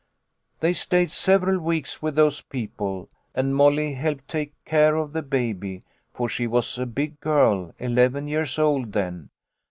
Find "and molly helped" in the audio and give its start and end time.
3.35-4.27